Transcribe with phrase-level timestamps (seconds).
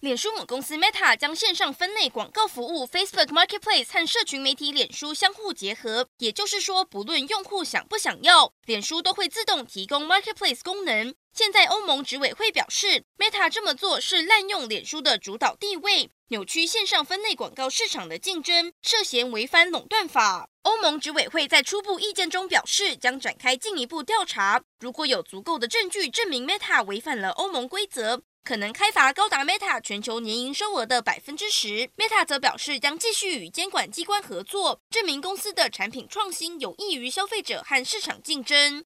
[0.00, 11.14] 脸书母公司 Meta 将线上分类广告服务 Facebook Marketplace 和社群媒体脸书相互结合，也就是说，不论用户想不想要，脸书都会自动提供 Marketplace 功能。
[11.34, 20.48] 现在欧盟执委会表示，Meta 这么做是滥用脸书的主导地位，扭曲线上分类广告市场的竞争，涉嫌违反垄断法。
[20.62, 28.22] 欧盟执委会在初步意见中表示，将展开进一步调查，如果有足够的证据证明 Meta 违反了欧盟规则。
[28.42, 31.88] 可能开罚高达 Meta 全球年营收额的百分之十。
[31.96, 38.78] Meta 则表示将继续与监管机关合作，证明公司的产品创新有益于消费者和市场竞争。